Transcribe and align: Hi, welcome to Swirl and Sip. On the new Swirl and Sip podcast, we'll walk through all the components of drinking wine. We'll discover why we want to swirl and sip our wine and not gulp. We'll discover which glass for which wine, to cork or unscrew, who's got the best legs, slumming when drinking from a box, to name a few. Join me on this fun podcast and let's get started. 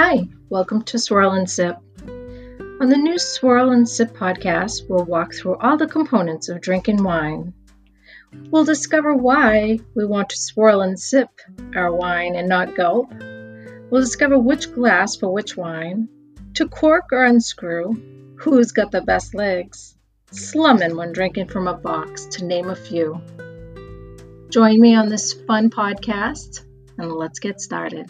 Hi, 0.00 0.28
welcome 0.48 0.82
to 0.82 0.98
Swirl 1.00 1.32
and 1.32 1.50
Sip. 1.50 1.76
On 2.06 2.88
the 2.88 2.96
new 2.96 3.18
Swirl 3.18 3.72
and 3.72 3.88
Sip 3.88 4.16
podcast, 4.16 4.88
we'll 4.88 5.04
walk 5.04 5.34
through 5.34 5.56
all 5.56 5.76
the 5.76 5.88
components 5.88 6.48
of 6.48 6.60
drinking 6.60 7.02
wine. 7.02 7.52
We'll 8.32 8.64
discover 8.64 9.12
why 9.16 9.80
we 9.96 10.06
want 10.06 10.28
to 10.28 10.38
swirl 10.38 10.82
and 10.82 10.96
sip 10.96 11.30
our 11.74 11.92
wine 11.92 12.36
and 12.36 12.48
not 12.48 12.76
gulp. 12.76 13.12
We'll 13.90 14.02
discover 14.02 14.38
which 14.38 14.72
glass 14.72 15.16
for 15.16 15.32
which 15.32 15.56
wine, 15.56 16.08
to 16.54 16.68
cork 16.68 17.06
or 17.10 17.24
unscrew, 17.24 18.36
who's 18.36 18.70
got 18.70 18.92
the 18.92 19.00
best 19.00 19.34
legs, 19.34 19.96
slumming 20.30 20.96
when 20.96 21.12
drinking 21.12 21.48
from 21.48 21.66
a 21.66 21.74
box, 21.74 22.26
to 22.36 22.44
name 22.44 22.70
a 22.70 22.76
few. 22.76 23.20
Join 24.48 24.80
me 24.80 24.94
on 24.94 25.08
this 25.08 25.32
fun 25.32 25.70
podcast 25.70 26.64
and 26.98 27.10
let's 27.10 27.40
get 27.40 27.60
started. 27.60 28.08